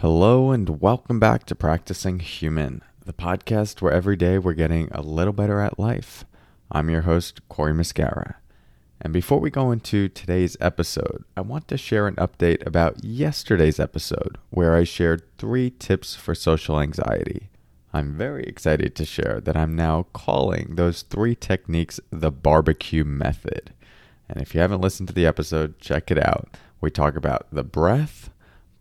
Hello, 0.00 0.50
and 0.50 0.80
welcome 0.80 1.20
back 1.20 1.44
to 1.44 1.54
Practicing 1.54 2.20
Human, 2.20 2.80
the 3.04 3.12
podcast 3.12 3.82
where 3.82 3.92
every 3.92 4.16
day 4.16 4.38
we're 4.38 4.54
getting 4.54 4.88
a 4.92 5.02
little 5.02 5.34
better 5.34 5.60
at 5.60 5.78
life. 5.78 6.24
I'm 6.72 6.88
your 6.88 7.02
host, 7.02 7.46
Corey 7.50 7.74
Muscara. 7.74 8.36
And 9.02 9.12
before 9.12 9.40
we 9.40 9.50
go 9.50 9.70
into 9.70 10.08
today's 10.08 10.56
episode, 10.58 11.24
I 11.36 11.42
want 11.42 11.68
to 11.68 11.76
share 11.76 12.06
an 12.06 12.16
update 12.16 12.66
about 12.66 13.04
yesterday's 13.04 13.78
episode 13.78 14.38
where 14.48 14.74
I 14.74 14.84
shared 14.84 15.36
three 15.36 15.68
tips 15.68 16.14
for 16.14 16.34
social 16.34 16.80
anxiety. 16.80 17.50
I'm 17.92 18.16
very 18.16 18.44
excited 18.44 18.94
to 18.94 19.04
share 19.04 19.38
that 19.42 19.54
I'm 19.54 19.76
now 19.76 20.06
calling 20.14 20.76
those 20.76 21.02
three 21.02 21.34
techniques 21.34 22.00
the 22.08 22.30
barbecue 22.30 23.04
method. 23.04 23.74
And 24.30 24.40
if 24.40 24.54
you 24.54 24.62
haven't 24.62 24.80
listened 24.80 25.08
to 25.08 25.14
the 25.14 25.26
episode, 25.26 25.78
check 25.78 26.10
it 26.10 26.18
out. 26.18 26.56
We 26.80 26.90
talk 26.90 27.16
about 27.16 27.48
the 27.52 27.64
breath, 27.64 28.30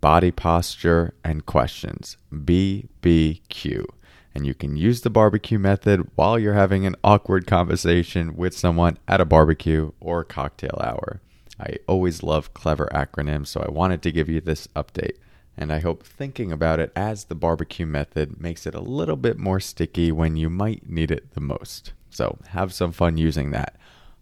body 0.01 0.31
posture, 0.31 1.13
and 1.23 1.45
questions. 1.45 2.17
BBQ. 2.33 3.85
And 4.33 4.45
you 4.45 4.53
can 4.53 4.77
use 4.77 5.01
the 5.01 5.09
barbecue 5.09 5.59
method 5.59 6.09
while 6.15 6.37
you're 6.37 6.53
having 6.53 6.85
an 6.85 6.95
awkward 7.03 7.47
conversation 7.47 8.35
with 8.35 8.55
someone 8.55 8.97
at 9.07 9.21
a 9.21 9.25
barbecue 9.25 9.91
or 9.99 10.23
cocktail 10.23 10.79
hour. 10.81 11.21
I 11.59 11.77
always 11.87 12.23
love 12.23 12.53
clever 12.53 12.87
acronyms, 12.93 13.47
so 13.47 13.61
I 13.61 13.71
wanted 13.71 14.01
to 14.03 14.11
give 14.11 14.29
you 14.29 14.39
this 14.39 14.67
update. 14.75 15.17
And 15.57 15.73
I 15.73 15.79
hope 15.79 16.03
thinking 16.03 16.53
about 16.53 16.79
it 16.79 16.93
as 16.95 17.25
the 17.25 17.35
barbecue 17.35 17.85
method 17.85 18.39
makes 18.39 18.65
it 18.65 18.75
a 18.75 18.79
little 18.79 19.17
bit 19.17 19.37
more 19.37 19.59
sticky 19.59 20.09
when 20.11 20.37
you 20.37 20.49
might 20.49 20.89
need 20.89 21.11
it 21.11 21.33
the 21.33 21.41
most. 21.41 21.91
So 22.09 22.37
have 22.49 22.73
some 22.73 22.93
fun 22.93 23.17
using 23.17 23.51
that. 23.51 23.75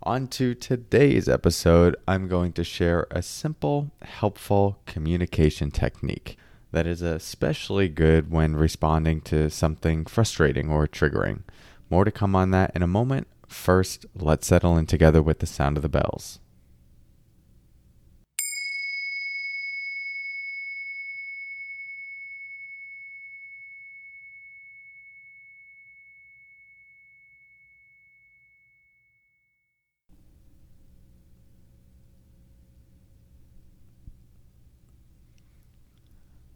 On 0.07 0.25
to 0.27 0.55
today's 0.55 1.27
episode, 1.27 1.97
I'm 2.07 2.29
going 2.29 2.53
to 2.53 2.63
share 2.63 3.07
a 3.11 3.21
simple, 3.21 3.91
helpful 4.02 4.80
communication 4.85 5.70
technique 5.70 6.38
that 6.71 6.88
is 6.88 7.02
especially 7.02 7.89
good 7.89 8.31
when 8.31 8.55
responding 8.55 9.20
to 9.23 9.49
something 9.49 10.05
frustrating 10.05 10.69
or 10.69 10.88
triggering. 10.88 11.41
More 11.89 12.05
to 12.05 12.11
come 12.11 12.38
on 12.38 12.52
that 12.52 12.72
in 12.73 12.81
a 12.81 12.88
moment. 12.88 13.27
First, 13.49 14.05
let's 14.16 14.47
settle 14.47 14.77
in 14.77 14.86
together 14.86 15.22
with 15.22 15.39
the 15.39 15.45
sound 15.45 15.75
of 15.75 15.83
the 15.83 15.89
bells. 15.89 16.39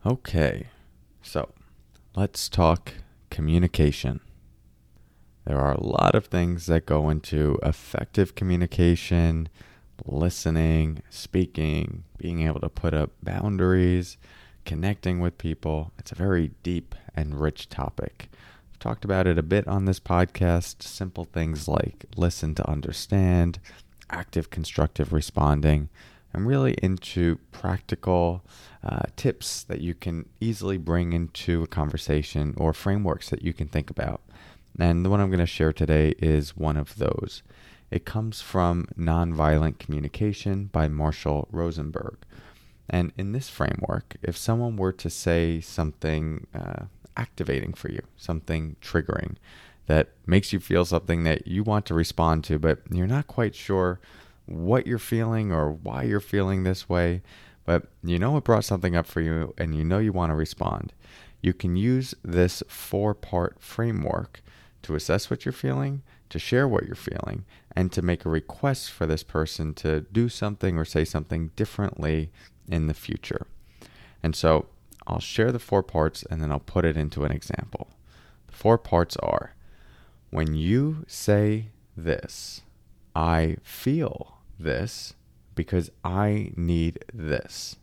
Okay, 0.03 0.65
so 1.21 1.51
let's 2.15 2.49
talk 2.49 2.93
communication. 3.29 4.19
There 5.45 5.59
are 5.59 5.73
a 5.73 5.83
lot 5.83 6.15
of 6.15 6.25
things 6.25 6.65
that 6.65 6.87
go 6.87 7.11
into 7.11 7.59
effective 7.61 8.33
communication, 8.33 9.47
listening, 10.03 11.03
speaking, 11.11 12.03
being 12.17 12.41
able 12.47 12.61
to 12.61 12.69
put 12.69 12.95
up 12.95 13.11
boundaries, 13.21 14.17
connecting 14.65 15.19
with 15.19 15.37
people. 15.37 15.91
It's 15.99 16.11
a 16.11 16.15
very 16.15 16.49
deep 16.63 16.95
and 17.15 17.39
rich 17.39 17.69
topic. 17.69 18.31
I've 18.71 18.79
talked 18.79 19.05
about 19.05 19.27
it 19.27 19.37
a 19.37 19.43
bit 19.43 19.67
on 19.67 19.85
this 19.85 19.99
podcast. 19.99 20.81
Simple 20.81 21.25
things 21.25 21.67
like 21.67 22.05
listen 22.15 22.55
to 22.55 22.67
understand, 22.67 23.59
active 24.09 24.49
constructive 24.49 25.13
responding, 25.13 25.89
I'm 26.33 26.47
really 26.47 26.73
into 26.81 27.37
practical 27.51 28.43
uh, 28.83 29.03
tips 29.15 29.63
that 29.63 29.81
you 29.81 29.93
can 29.93 30.27
easily 30.39 30.77
bring 30.77 31.13
into 31.13 31.63
a 31.63 31.67
conversation 31.67 32.53
or 32.57 32.73
frameworks 32.73 33.29
that 33.29 33.41
you 33.41 33.53
can 33.53 33.67
think 33.67 33.89
about. 33.89 34.21
And 34.79 35.05
the 35.05 35.09
one 35.09 35.19
I'm 35.19 35.29
going 35.29 35.39
to 35.39 35.45
share 35.45 35.73
today 35.73 36.15
is 36.19 36.55
one 36.55 36.77
of 36.77 36.95
those. 36.95 37.43
It 37.89 38.05
comes 38.05 38.41
from 38.41 38.87
Nonviolent 38.97 39.79
Communication 39.79 40.65
by 40.71 40.87
Marshall 40.87 41.47
Rosenberg. 41.51 42.17
And 42.89 43.11
in 43.17 43.33
this 43.33 43.49
framework, 43.49 44.15
if 44.21 44.37
someone 44.37 44.77
were 44.77 44.93
to 44.93 45.09
say 45.09 45.59
something 45.59 46.47
uh, 46.55 46.85
activating 47.17 47.73
for 47.73 47.91
you, 47.91 48.01
something 48.15 48.77
triggering 48.81 49.35
that 49.87 50.09
makes 50.25 50.53
you 50.53 50.59
feel 50.59 50.85
something 50.85 51.23
that 51.23 51.47
you 51.47 51.63
want 51.63 51.85
to 51.87 51.93
respond 51.93 52.43
to, 52.45 52.57
but 52.57 52.79
you're 52.89 53.07
not 53.07 53.27
quite 53.27 53.55
sure 53.55 53.99
what 54.45 54.87
you're 54.87 54.99
feeling 54.99 55.51
or 55.51 55.71
why 55.71 56.03
you're 56.03 56.19
feeling 56.19 56.63
this 56.63 56.89
way, 56.89 57.21
but 57.65 57.87
you 58.03 58.19
know 58.19 58.37
it 58.37 58.43
brought 58.43 58.65
something 58.65 58.95
up 58.95 59.05
for 59.05 59.21
you 59.21 59.53
and 59.57 59.75
you 59.75 59.83
know 59.83 59.99
you 59.99 60.11
want 60.11 60.31
to 60.31 60.35
respond. 60.35 60.93
You 61.41 61.53
can 61.53 61.75
use 61.75 62.13
this 62.23 62.61
four 62.67 63.13
part 63.13 63.57
framework 63.59 64.41
to 64.83 64.95
assess 64.95 65.29
what 65.29 65.45
you're 65.45 65.51
feeling, 65.51 66.01
to 66.29 66.39
share 66.39 66.67
what 66.67 66.85
you're 66.85 66.95
feeling, 66.95 67.45
and 67.75 67.91
to 67.91 68.01
make 68.01 68.25
a 68.25 68.29
request 68.29 68.91
for 68.91 69.05
this 69.05 69.23
person 69.23 69.73
to 69.75 70.01
do 70.11 70.29
something 70.29 70.77
or 70.77 70.85
say 70.85 71.05
something 71.05 71.51
differently 71.55 72.31
in 72.67 72.87
the 72.87 72.93
future. 72.93 73.47
And 74.23 74.35
so 74.35 74.67
I'll 75.07 75.19
share 75.19 75.51
the 75.51 75.59
four 75.59 75.83
parts 75.83 76.23
and 76.29 76.41
then 76.41 76.51
I'll 76.51 76.59
put 76.59 76.85
it 76.85 76.97
into 76.97 77.23
an 77.23 77.31
example. 77.31 77.89
The 78.47 78.53
four 78.53 78.77
parts 78.77 79.15
are 79.17 79.55
when 80.29 80.55
you 80.55 81.03
say 81.07 81.67
this, 81.95 82.61
I 83.15 83.57
feel 83.63 84.39
this 84.59 85.13
because 85.55 85.91
I 86.03 86.51
need 86.55 87.03
this. 87.13 87.75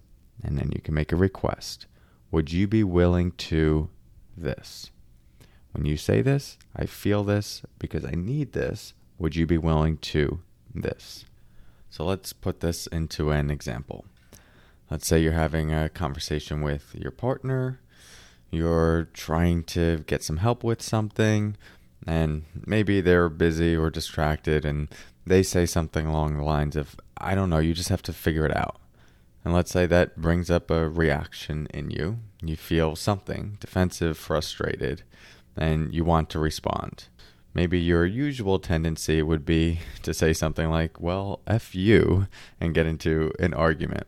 And 0.42 0.56
then 0.56 0.70
you 0.74 0.80
can 0.80 0.94
make 0.94 1.12
a 1.12 1.16
request. 1.16 1.86
Would 2.30 2.52
you 2.52 2.66
be 2.66 2.84
willing 2.84 3.32
to 3.32 3.90
this? 4.36 4.90
When 5.72 5.84
you 5.84 5.96
say 5.96 6.22
this, 6.22 6.58
I 6.74 6.86
feel 6.86 7.24
this 7.24 7.62
because 7.78 8.04
I 8.04 8.12
need 8.12 8.52
this. 8.52 8.94
Would 9.18 9.36
you 9.36 9.46
be 9.46 9.58
willing 9.58 9.98
to 9.98 10.40
this? 10.74 11.24
So 11.90 12.04
let's 12.04 12.32
put 12.32 12.60
this 12.60 12.86
into 12.86 13.30
an 13.30 13.50
example. 13.50 14.04
Let's 14.90 15.06
say 15.06 15.20
you're 15.20 15.32
having 15.32 15.72
a 15.72 15.88
conversation 15.88 16.62
with 16.62 16.94
your 16.94 17.10
partner, 17.10 17.80
you're 18.50 19.08
trying 19.12 19.64
to 19.64 20.04
get 20.06 20.22
some 20.22 20.38
help 20.38 20.64
with 20.64 20.80
something, 20.80 21.56
and 22.06 22.44
maybe 22.66 23.00
they're 23.00 23.28
busy 23.28 23.76
or 23.76 23.90
distracted 23.90 24.64
and 24.64 24.88
they 25.28 25.42
say 25.42 25.66
something 25.66 26.06
along 26.06 26.36
the 26.36 26.42
lines 26.42 26.76
of, 26.76 26.96
I 27.16 27.34
don't 27.34 27.50
know, 27.50 27.58
you 27.58 27.74
just 27.74 27.90
have 27.90 28.02
to 28.02 28.12
figure 28.12 28.46
it 28.46 28.56
out. 28.56 28.80
And 29.44 29.54
let's 29.54 29.70
say 29.70 29.86
that 29.86 30.20
brings 30.20 30.50
up 30.50 30.70
a 30.70 30.88
reaction 30.88 31.68
in 31.72 31.90
you. 31.90 32.18
You 32.42 32.56
feel 32.56 32.96
something 32.96 33.56
defensive, 33.60 34.18
frustrated, 34.18 35.02
and 35.56 35.94
you 35.94 36.04
want 36.04 36.28
to 36.30 36.38
respond. 36.38 37.08
Maybe 37.54 37.80
your 37.80 38.04
usual 38.04 38.58
tendency 38.58 39.22
would 39.22 39.44
be 39.44 39.80
to 40.02 40.12
say 40.12 40.32
something 40.32 40.70
like, 40.70 41.00
well, 41.00 41.40
F 41.46 41.74
you, 41.74 42.26
and 42.60 42.74
get 42.74 42.86
into 42.86 43.32
an 43.38 43.54
argument. 43.54 44.06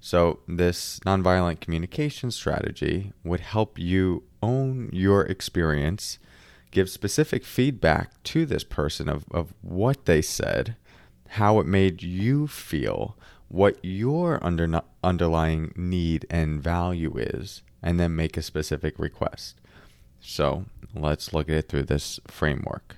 So, 0.00 0.40
this 0.48 0.98
nonviolent 1.06 1.60
communication 1.60 2.32
strategy 2.32 3.12
would 3.22 3.38
help 3.38 3.78
you 3.78 4.24
own 4.42 4.90
your 4.92 5.22
experience 5.22 6.18
give 6.72 6.90
specific 6.90 7.44
feedback 7.44 8.20
to 8.24 8.44
this 8.44 8.64
person 8.64 9.08
of, 9.08 9.24
of 9.30 9.54
what 9.62 10.06
they 10.06 10.20
said, 10.20 10.74
how 11.28 11.60
it 11.60 11.66
made 11.66 12.02
you 12.02 12.48
feel, 12.48 13.16
what 13.48 13.78
your 13.82 14.42
under, 14.44 14.82
underlying 15.04 15.72
need 15.76 16.26
and 16.28 16.60
value 16.60 17.16
is, 17.16 17.62
and 17.82 18.00
then 18.00 18.16
make 18.16 18.36
a 18.36 18.42
specific 18.42 18.98
request. 18.98 19.60
So 20.20 20.64
let's 20.94 21.32
look 21.32 21.48
at 21.48 21.56
it 21.56 21.68
through 21.68 21.84
this 21.84 22.18
framework. 22.26 22.96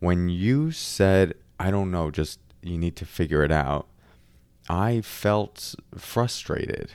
When 0.00 0.28
you 0.28 0.72
said, 0.72 1.34
I 1.60 1.70
don't 1.70 1.90
know, 1.90 2.10
just 2.10 2.40
you 2.62 2.78
need 2.78 2.96
to 2.96 3.06
figure 3.06 3.44
it 3.44 3.52
out, 3.52 3.86
I 4.68 5.02
felt 5.02 5.74
frustrated 5.96 6.92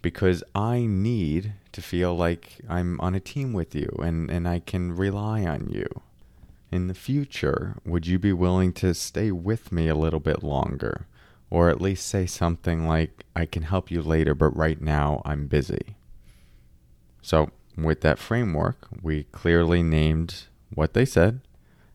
because 0.00 0.42
I 0.54 0.86
need 0.86 1.52
to 1.76 1.82
feel 1.82 2.16
like 2.16 2.56
I'm 2.70 2.98
on 3.02 3.14
a 3.14 3.20
team 3.20 3.52
with 3.52 3.74
you 3.74 3.94
and, 4.02 4.30
and 4.30 4.48
I 4.48 4.60
can 4.60 4.96
rely 4.96 5.44
on 5.44 5.68
you. 5.68 5.86
In 6.72 6.88
the 6.88 6.94
future, 6.94 7.76
would 7.84 8.06
you 8.06 8.18
be 8.18 8.32
willing 8.32 8.72
to 8.74 8.94
stay 8.94 9.30
with 9.30 9.70
me 9.70 9.86
a 9.86 9.94
little 9.94 10.18
bit 10.18 10.42
longer? 10.42 11.06
Or 11.50 11.68
at 11.68 11.82
least 11.82 12.08
say 12.08 12.24
something 12.24 12.88
like, 12.88 13.24
I 13.36 13.44
can 13.44 13.62
help 13.62 13.90
you 13.90 14.00
later, 14.00 14.34
but 14.34 14.56
right 14.56 14.80
now 14.80 15.20
I'm 15.26 15.48
busy. 15.48 15.96
So, 17.20 17.50
with 17.76 18.00
that 18.00 18.18
framework, 18.18 18.88
we 19.02 19.24
clearly 19.24 19.82
named 19.82 20.44
what 20.74 20.94
they 20.94 21.04
said, 21.04 21.42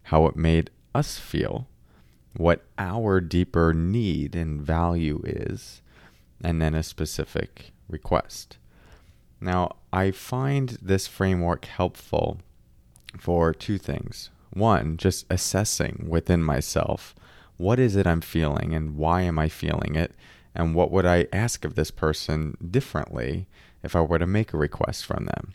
how 0.03 0.27
it 0.27 0.35
made 0.35 0.69
us 0.93 1.17
feel, 1.17 1.67
what 2.37 2.65
our 2.77 3.19
deeper 3.19 3.73
need 3.73 4.35
and 4.35 4.61
value 4.61 5.23
is, 5.25 5.81
and 6.43 6.61
then 6.61 6.75
a 6.75 6.83
specific 6.83 7.71
request. 7.89 8.57
Now, 9.41 9.77
I 9.93 10.11
find 10.11 10.77
this 10.81 11.07
framework 11.07 11.65
helpful 11.65 12.39
for 13.17 13.53
two 13.53 13.77
things. 13.77 14.29
One, 14.51 14.97
just 14.97 15.25
assessing 15.29 16.05
within 16.09 16.43
myself 16.43 17.15
what 17.57 17.79
is 17.79 17.95
it 17.95 18.07
I'm 18.07 18.21
feeling 18.21 18.73
and 18.73 18.95
why 18.95 19.21
am 19.21 19.37
I 19.37 19.47
feeling 19.47 19.95
it, 19.95 20.13
and 20.55 20.73
what 20.73 20.91
would 20.91 21.05
I 21.05 21.27
ask 21.31 21.63
of 21.63 21.75
this 21.75 21.91
person 21.91 22.57
differently 22.71 23.47
if 23.83 23.95
I 23.95 24.01
were 24.01 24.19
to 24.19 24.25
make 24.25 24.51
a 24.51 24.57
request 24.57 25.05
from 25.05 25.25
them. 25.25 25.53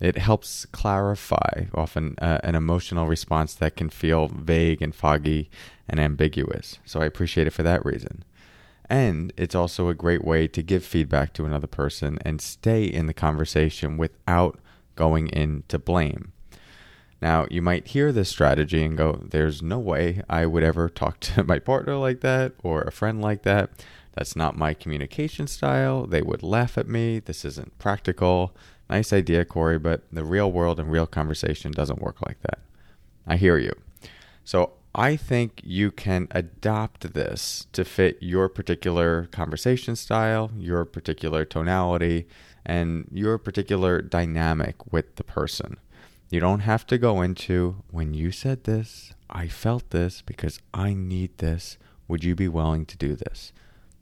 It 0.00 0.18
helps 0.18 0.64
clarify 0.66 1.66
often 1.74 2.16
uh, 2.20 2.38
an 2.42 2.54
emotional 2.54 3.06
response 3.06 3.54
that 3.54 3.76
can 3.76 3.88
feel 3.88 4.28
vague 4.28 4.82
and 4.82 4.94
foggy 4.94 5.50
and 5.88 6.00
ambiguous. 6.00 6.78
So 6.84 7.00
I 7.00 7.04
appreciate 7.04 7.46
it 7.46 7.52
for 7.52 7.62
that 7.62 7.84
reason. 7.84 8.24
And 8.88 9.32
it's 9.36 9.54
also 9.54 9.88
a 9.88 9.94
great 9.94 10.24
way 10.24 10.46
to 10.48 10.62
give 10.62 10.84
feedback 10.84 11.32
to 11.34 11.46
another 11.46 11.66
person 11.66 12.18
and 12.24 12.40
stay 12.40 12.84
in 12.84 13.06
the 13.06 13.14
conversation 13.14 13.96
without 13.96 14.58
going 14.96 15.28
into 15.28 15.78
blame. 15.78 16.32
Now, 17.22 17.46
you 17.50 17.62
might 17.62 17.88
hear 17.88 18.10
this 18.10 18.28
strategy 18.28 18.84
and 18.84 18.98
go, 18.98 19.22
There's 19.22 19.62
no 19.62 19.78
way 19.78 20.22
I 20.28 20.44
would 20.44 20.64
ever 20.64 20.88
talk 20.88 21.20
to 21.20 21.44
my 21.46 21.58
partner 21.60 21.96
like 21.96 22.20
that 22.20 22.52
or 22.62 22.82
a 22.82 22.92
friend 22.92 23.22
like 23.22 23.42
that. 23.42 23.70
That's 24.14 24.36
not 24.36 24.58
my 24.58 24.74
communication 24.74 25.46
style. 25.46 26.06
They 26.06 26.20
would 26.20 26.42
laugh 26.42 26.76
at 26.76 26.88
me. 26.88 27.20
This 27.20 27.44
isn't 27.44 27.78
practical. 27.78 28.54
Nice 28.90 29.12
idea, 29.12 29.44
Corey, 29.44 29.78
but 29.78 30.02
the 30.12 30.24
real 30.24 30.52
world 30.52 30.78
and 30.78 30.90
real 30.90 31.06
conversation 31.06 31.72
doesn't 31.72 32.02
work 32.02 32.20
like 32.26 32.40
that. 32.42 32.58
I 33.26 33.36
hear 33.36 33.56
you. 33.56 33.72
So 34.44 34.72
I 34.94 35.16
think 35.16 35.60
you 35.64 35.90
can 35.90 36.28
adopt 36.32 37.14
this 37.14 37.66
to 37.72 37.84
fit 37.84 38.18
your 38.20 38.48
particular 38.48 39.26
conversation 39.26 39.96
style, 39.96 40.50
your 40.56 40.84
particular 40.84 41.46
tonality, 41.46 42.26
and 42.64 43.08
your 43.10 43.38
particular 43.38 44.02
dynamic 44.02 44.92
with 44.92 45.16
the 45.16 45.24
person. 45.24 45.78
You 46.30 46.40
don't 46.40 46.60
have 46.60 46.86
to 46.88 46.98
go 46.98 47.22
into 47.22 47.82
when 47.90 48.12
you 48.12 48.32
said 48.32 48.64
this, 48.64 49.14
I 49.30 49.48
felt 49.48 49.90
this 49.90 50.22
because 50.22 50.60
I 50.74 50.92
need 50.92 51.38
this. 51.38 51.78
Would 52.06 52.22
you 52.22 52.34
be 52.34 52.48
willing 52.48 52.84
to 52.86 52.96
do 52.98 53.16
this? 53.16 53.52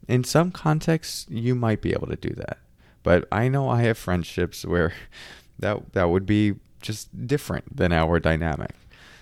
In 0.07 0.25
some 0.25 0.51
contexts, 0.51 1.25
you 1.29 1.55
might 1.55 1.81
be 1.81 1.93
able 1.93 2.07
to 2.07 2.17
do 2.17 2.33
that. 2.35 2.59
But 3.03 3.27
I 3.31 3.47
know 3.47 3.69
I 3.69 3.83
have 3.83 3.97
friendships 3.97 4.65
where 4.65 4.93
that 5.59 5.93
that 5.93 6.09
would 6.09 6.25
be 6.25 6.55
just 6.81 7.27
different 7.27 7.77
than 7.77 7.93
our 7.93 8.19
dynamic. 8.19 8.71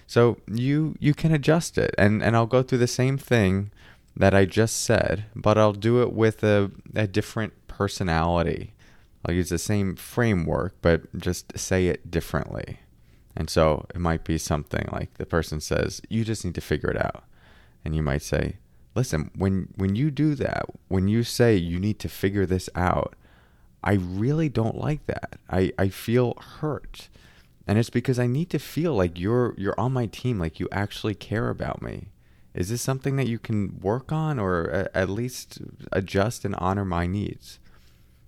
So 0.10 0.38
you 0.48 0.96
you 1.00 1.14
can 1.14 1.32
adjust 1.32 1.78
it 1.78 1.94
and, 1.96 2.24
and 2.24 2.36
I'll 2.36 2.48
go 2.48 2.64
through 2.64 2.80
the 2.80 2.88
same 2.88 3.16
thing 3.16 3.70
that 4.18 4.34
I 4.34 4.46
just 4.46 4.78
said, 4.78 5.26
but 5.36 5.56
I'll 5.56 5.72
do 5.72 6.02
it 6.02 6.14
with 6.14 6.44
a, 6.44 6.72
a 6.96 7.06
different 7.06 7.54
personality. 7.68 8.74
I'll 9.24 9.36
use 9.36 9.50
the 9.50 9.60
same 9.60 9.96
framework, 9.96 10.74
but 10.82 11.16
just 11.16 11.60
say 11.60 11.90
it 11.90 12.10
differently. 12.10 12.80
And 13.36 13.52
so 13.52 13.86
it 13.94 14.02
might 14.02 14.24
be 14.24 14.40
something 14.40 14.90
like 14.92 15.14
the 15.14 15.28
person 15.28 15.62
says, 15.62 16.02
"You 16.10 16.26
just 16.26 16.44
need 16.44 16.56
to 16.56 16.62
figure 16.62 16.90
it 16.90 16.98
out," 16.98 17.24
and 17.86 17.96
you 17.96 18.02
might 18.02 18.24
say, 18.24 18.58
"Listen, 18.96 19.30
when 19.36 19.68
when 19.76 19.96
you 19.96 20.10
do 20.10 20.34
that, 20.34 20.66
when 20.88 21.08
you 21.08 21.22
say 21.22 21.56
you 21.56 21.80
need 21.80 22.00
to 22.00 22.10
figure 22.10 22.48
this 22.48 22.68
out, 22.74 23.14
I 23.84 23.94
really 23.94 24.50
don't 24.50 24.76
like 24.76 25.06
that. 25.06 25.38
I 25.48 25.72
I 25.78 25.90
feel 25.90 26.34
hurt." 26.62 27.10
And 27.70 27.78
it's 27.78 27.92
because 27.92 28.18
I 28.18 28.26
need 28.26 28.50
to 28.50 28.58
feel 28.58 28.96
like 28.96 29.20
you're 29.20 29.54
you're 29.56 29.80
on 29.80 29.94
my 29.94 30.08
team, 30.08 30.40
like 30.40 30.60
you 30.60 30.68
actually 30.72 31.14
care 31.14 31.50
about 31.50 31.84
me. 31.84 32.08
Is 32.56 32.70
this 32.70 32.82
something 32.82 33.16
that 33.18 33.28
you 33.28 33.38
can 33.38 33.80
work 33.80 34.12
on 34.12 34.40
or 34.40 34.74
uh, 34.74 34.88
at 34.96 35.08
least 35.08 35.60
adjust 35.92 36.44
and 36.46 36.56
honor 36.56 36.84
my 36.84 37.06
needs? 37.06 37.60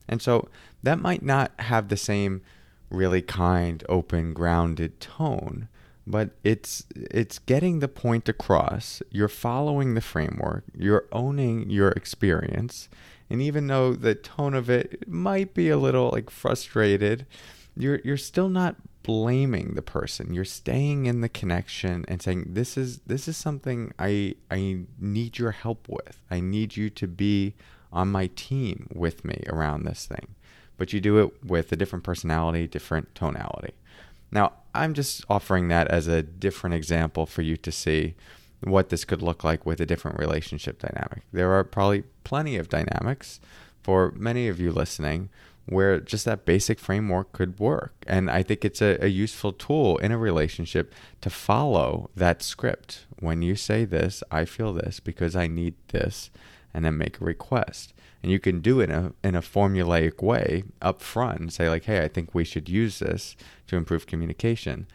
And 0.07 0.21
so 0.21 0.47
that 0.83 0.99
might 0.99 1.23
not 1.23 1.53
have 1.57 1.87
the 1.87 1.97
same 1.97 2.43
really 2.91 3.23
kind, 3.23 3.83
open, 3.89 4.35
grounded 4.35 4.99
tone, 4.99 5.69
but 6.05 6.29
it's 6.43 6.85
it's 6.95 7.39
getting 7.39 7.79
the 7.79 7.87
point 7.87 8.29
across. 8.29 9.01
You're 9.09 9.27
following 9.27 9.95
the 9.95 10.01
framework, 10.01 10.65
you're 10.77 11.07
owning 11.11 11.67
your 11.67 11.89
experience, 11.93 12.89
and 13.27 13.41
even 13.41 13.65
though 13.65 13.95
the 13.95 14.13
tone 14.13 14.53
of 14.53 14.69
it 14.69 15.07
might 15.07 15.55
be 15.55 15.69
a 15.69 15.79
little 15.79 16.11
like 16.11 16.29
frustrated, 16.29 17.25
you're 17.75 17.99
you're 18.03 18.17
still 18.17 18.49
not 18.49 18.75
blaming 19.03 19.73
the 19.73 19.81
person. 19.81 20.33
You're 20.33 20.45
staying 20.45 21.05
in 21.05 21.21
the 21.21 21.29
connection 21.29 22.05
and 22.07 22.21
saying 22.21 22.47
this 22.49 22.77
is 22.77 22.99
this 23.07 23.27
is 23.27 23.37
something 23.37 23.93
I 23.97 24.35
I 24.49 24.81
need 24.99 25.39
your 25.39 25.51
help 25.51 25.87
with. 25.89 26.21
I 26.29 26.39
need 26.39 26.75
you 26.75 26.89
to 26.91 27.07
be 27.07 27.55
on 27.91 28.09
my 28.09 28.27
team 28.27 28.87
with 28.93 29.25
me 29.25 29.43
around 29.47 29.83
this 29.83 30.05
thing 30.05 30.35
but 30.81 30.91
you 30.93 30.99
do 30.99 31.19
it 31.19 31.45
with 31.45 31.71
a 31.71 31.75
different 31.75 32.03
personality, 32.03 32.65
different 32.65 33.13
tonality. 33.13 33.75
Now, 34.31 34.53
I'm 34.73 34.95
just 34.95 35.23
offering 35.29 35.67
that 35.67 35.87
as 35.89 36.07
a 36.07 36.23
different 36.23 36.73
example 36.73 37.27
for 37.27 37.43
you 37.43 37.55
to 37.57 37.71
see 37.71 38.15
what 38.63 38.89
this 38.89 39.05
could 39.05 39.21
look 39.21 39.43
like 39.43 39.63
with 39.63 39.79
a 39.79 39.85
different 39.85 40.17
relationship 40.17 40.79
dynamic. 40.79 41.21
There 41.31 41.51
are 41.51 41.63
probably 41.63 42.05
plenty 42.23 42.57
of 42.57 42.67
dynamics 42.67 43.39
for 43.83 44.11
many 44.15 44.47
of 44.47 44.59
you 44.59 44.71
listening 44.71 45.29
where 45.65 45.99
just 45.99 46.25
that 46.25 46.45
basic 46.45 46.79
framework 46.79 47.31
could 47.31 47.59
work. 47.59 47.93
And 48.07 48.29
I 48.29 48.43
think 48.43 48.65
it's 48.65 48.81
a, 48.81 48.97
a, 49.03 49.07
useful 49.07 49.53
tool 49.53 49.97
in 49.97 50.11
a 50.11 50.17
relationship 50.17 50.93
to 51.21 51.29
follow 51.29 52.09
that 52.15 52.41
script. 52.41 53.05
When 53.19 53.41
you 53.41 53.55
say 53.55 53.85
this, 53.85 54.23
I 54.31 54.45
feel 54.45 54.73
this 54.73 54.99
because 54.99 55.35
I 55.35 55.47
need 55.47 55.75
this, 55.89 56.31
and 56.73 56.83
then 56.83 56.97
make 56.97 57.21
a 57.21 57.25
request 57.25 57.93
and 58.23 58.31
you 58.31 58.39
can 58.39 58.61
do 58.61 58.79
it 58.79 58.89
in 58.89 58.95
a, 58.95 59.13
in 59.23 59.35
a 59.35 59.41
formulaic 59.41 60.21
way 60.21 60.63
up 60.81 61.01
front 61.01 61.39
and 61.39 61.53
say 61.53 61.69
like 61.69 61.85
hey 61.85 62.03
i 62.03 62.07
think 62.07 62.33
we 62.33 62.43
should 62.43 62.69
use 62.69 62.99
this 62.99 63.35
to 63.67 63.75
improve 63.75 64.07
communication 64.07 64.87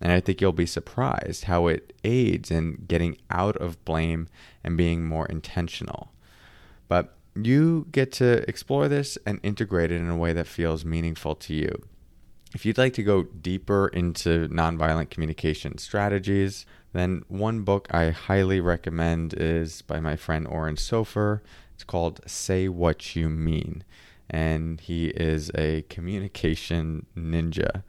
and 0.00 0.12
i 0.12 0.20
think 0.20 0.40
you'll 0.40 0.52
be 0.52 0.66
surprised 0.66 1.44
how 1.44 1.66
it 1.66 1.92
aids 2.04 2.50
in 2.50 2.84
getting 2.86 3.16
out 3.30 3.56
of 3.56 3.82
blame 3.84 4.28
and 4.62 4.76
being 4.76 5.04
more 5.04 5.26
intentional 5.26 6.12
but 6.88 7.16
you 7.34 7.86
get 7.90 8.12
to 8.12 8.48
explore 8.48 8.88
this 8.88 9.18
and 9.26 9.40
integrate 9.42 9.90
it 9.90 9.96
in 9.96 10.08
a 10.08 10.16
way 10.16 10.32
that 10.32 10.46
feels 10.46 10.84
meaningful 10.84 11.34
to 11.34 11.54
you 11.54 11.84
if 12.54 12.64
you'd 12.64 12.78
like 12.78 12.94
to 12.94 13.02
go 13.02 13.24
deeper 13.24 13.88
into 13.88 14.48
nonviolent 14.48 15.10
communication 15.10 15.76
strategies, 15.76 16.64
then 16.92 17.24
one 17.26 17.62
book 17.62 17.88
I 17.90 18.10
highly 18.10 18.60
recommend 18.60 19.34
is 19.34 19.82
by 19.82 19.98
my 19.98 20.14
friend 20.14 20.46
Oren 20.46 20.76
Sofer. 20.76 21.40
It's 21.74 21.82
called 21.82 22.20
Say 22.26 22.68
What 22.68 23.16
You 23.16 23.28
Mean. 23.28 23.82
And 24.30 24.80
he 24.80 25.08
is 25.08 25.50
a 25.56 25.82
communication 25.90 27.06
ninja. 27.16 27.82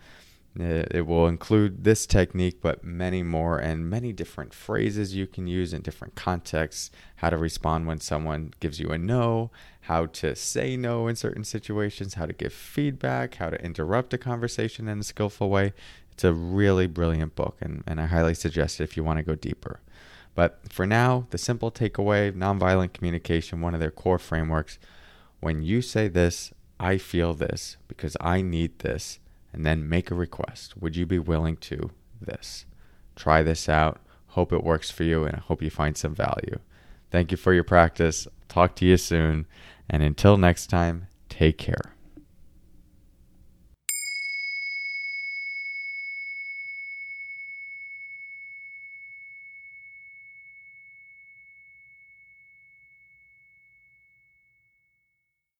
It 0.58 1.06
will 1.06 1.28
include 1.28 1.84
this 1.84 2.06
technique, 2.06 2.60
but 2.62 2.84
many 2.84 3.24
more, 3.24 3.58
and 3.60 3.90
many 3.90 4.14
different 4.14 4.54
phrases 4.54 5.14
you 5.14 5.28
can 5.28 5.48
use 5.48 5.74
in 5.74 5.82
different 5.82 6.16
contexts. 6.16 6.92
How 7.18 7.30
to 7.30 7.38
respond 7.38 7.88
when 7.88 8.00
someone 8.00 8.54
gives 8.60 8.80
you 8.80 8.90
a 8.90 8.98
no, 8.98 9.52
how 9.82 10.06
to 10.08 10.34
say 10.36 10.78
no 10.78 11.08
in 11.08 11.16
certain 11.16 11.44
situations, 11.44 12.14
how 12.14 12.26
to 12.26 12.34
give 12.34 12.54
feedback, 12.54 13.36
how 13.36 13.50
to 13.50 13.62
interrupt 13.64 14.14
a 14.14 14.18
conversation 14.18 14.88
in 14.88 15.00
a 15.00 15.04
skillful 15.04 15.50
way. 15.50 15.74
It's 16.12 16.24
a 16.24 16.34
really 16.34 16.88
brilliant 16.88 17.36
book, 17.36 17.58
and, 17.60 17.84
and 17.86 18.00
I 18.00 18.06
highly 18.06 18.34
suggest 18.34 18.80
it 18.80 18.86
if 18.86 18.96
you 18.96 19.04
want 19.04 19.18
to 19.18 19.24
go 19.24 19.36
deeper. 19.36 19.82
But 20.36 20.60
for 20.70 20.86
now, 20.86 21.28
the 21.32 21.38
simple 21.38 21.72
takeaway 21.72 22.32
nonviolent 22.34 22.94
communication, 22.94 23.62
one 23.62 23.74
of 23.74 23.82
their 23.82 23.92
core 23.92 24.20
frameworks 24.20 24.80
when 25.46 25.62
you 25.62 25.82
say 25.82 26.08
this, 26.08 26.54
I 26.80 26.98
feel 26.98 27.34
this 27.34 27.78
because 27.88 28.18
I 28.20 28.42
need 28.42 28.80
this, 28.80 29.20
and 29.56 29.66
then 29.66 29.88
make 29.88 30.12
a 30.12 30.16
request. 30.16 30.76
Would 30.78 30.98
you 30.98 31.06
be 31.06 31.18
willing 31.18 31.56
to 31.58 31.92
this? 32.20 32.66
Try 33.16 33.42
this 33.42 33.70
out. 33.70 34.02
Hope 34.28 34.52
it 34.52 34.66
works 34.66 34.92
for 34.92 35.06
you, 35.06 35.24
and 35.24 35.38
I 35.38 35.40
hope 35.40 35.62
you 35.62 35.70
find 35.70 35.96
some 35.96 36.14
value. 36.14 36.60
Thank 37.10 37.32
you 37.32 37.38
for 37.38 37.54
your 37.54 37.64
practice. 37.64 38.28
Talk 38.50 38.76
to 38.76 38.86
you 38.86 38.98
soon. 38.98 39.46
And 39.90 40.04
until 40.04 40.36
next 40.36 40.68
time, 40.68 41.08
take 41.30 41.58
care. 41.58 41.95